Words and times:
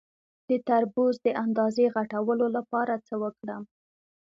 د 0.49 0.49
تربوز 0.67 1.15
د 1.25 1.27
اندازې 1.43 1.83
غټولو 1.95 2.45
لپاره 2.57 2.93
څه 3.07 3.13
وکړم؟ 3.23 3.63